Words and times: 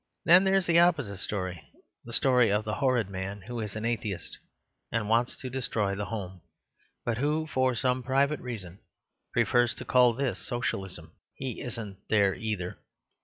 Then 0.25 0.45
there 0.45 0.55
is 0.55 0.65
the 0.65 0.79
opposite 0.79 1.17
story; 1.19 1.61
the 2.03 2.11
story 2.11 2.49
of 2.51 2.65
the 2.65 2.73
horrid 2.73 3.07
man 3.07 3.41
who 3.41 3.59
is 3.59 3.75
an 3.75 3.85
atheist 3.85 4.39
and 4.91 5.07
wants 5.07 5.37
to 5.37 5.47
destroy 5.47 5.93
the 5.93 6.05
home, 6.05 6.41
but 7.05 7.19
who, 7.19 7.45
for 7.45 7.75
some 7.75 8.01
private 8.01 8.39
reason, 8.39 8.79
prefers 9.31 9.75
to 9.75 9.85
call 9.85 10.13
this 10.13 10.39
Socialism. 10.39 11.11
He 11.35 11.61
isn't 11.61 11.97
there 12.09 12.33
either. 12.33 12.79